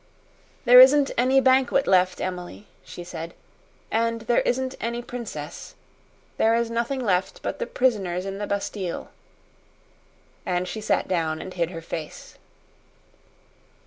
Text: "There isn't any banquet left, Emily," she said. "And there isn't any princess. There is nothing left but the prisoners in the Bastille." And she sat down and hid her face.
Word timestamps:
"There 0.65 0.79
isn't 0.79 1.11
any 1.15 1.39
banquet 1.39 1.85
left, 1.85 2.19
Emily," 2.19 2.65
she 2.83 3.03
said. 3.03 3.35
"And 3.91 4.21
there 4.21 4.41
isn't 4.41 4.73
any 4.81 5.03
princess. 5.03 5.75
There 6.37 6.55
is 6.55 6.71
nothing 6.71 7.05
left 7.05 7.43
but 7.43 7.59
the 7.59 7.67
prisoners 7.67 8.25
in 8.25 8.39
the 8.39 8.47
Bastille." 8.47 9.11
And 10.43 10.67
she 10.67 10.81
sat 10.81 11.07
down 11.07 11.39
and 11.39 11.53
hid 11.53 11.69
her 11.69 11.83
face. 11.83 12.39